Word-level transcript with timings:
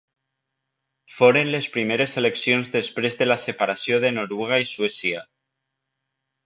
Foren 1.15 1.51
les 1.55 1.67
primeres 1.75 2.17
eleccions 2.23 2.73
després 2.79 3.21
de 3.21 3.29
la 3.31 3.39
separació 3.45 4.01
de 4.07 4.15
Noruega 4.19 4.61
i 4.67 4.71
Suècia. 4.75 5.27